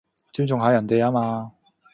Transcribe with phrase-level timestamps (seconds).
[0.33, 1.51] 尊重下人哋吖嘛